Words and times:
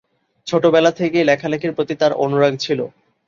ছোটবেলা 0.47 0.91
থেকেই 0.91 1.27
লেখালেখির 1.29 1.75
প্রতি 1.75 1.95
তার 1.95 2.11
অনুরাগ 2.23 2.53
ছিল। 2.57 2.79